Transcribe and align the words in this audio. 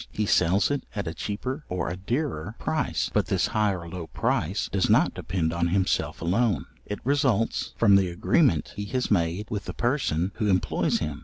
He 0.11 0.25
sells 0.25 0.71
it 0.71 0.83
at 0.95 1.05
a 1.07 1.13
cheaper 1.13 1.63
or 1.69 1.87
a 1.87 1.95
dearer 1.95 2.55
price; 2.57 3.11
but 3.13 3.27
this 3.27 3.45
high 3.53 3.71
or 3.75 3.87
low 3.87 4.07
price 4.07 4.67
does 4.71 4.89
not 4.89 5.13
depend 5.13 5.53
on 5.53 5.67
himself 5.67 6.23
alone; 6.23 6.65
it 6.87 6.97
results 7.03 7.75
from 7.77 7.95
the 7.95 8.09
agreement 8.09 8.73
he 8.75 8.85
has 8.85 9.11
made 9.11 9.45
with 9.51 9.65
the 9.65 9.75
person 9.75 10.31
who 10.37 10.49
employs 10.49 10.97
him. 10.97 11.19